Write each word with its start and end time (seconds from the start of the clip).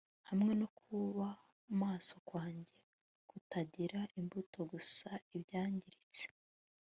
Hamwe 0.29 0.51
no 0.59 0.67
kuba 0.79 1.27
maso 1.81 2.15
kwanjye 2.29 2.75
kutagira 3.29 3.99
imbuto 4.19 4.59
gusana 4.71 5.25
ibyangiritse 5.37 6.25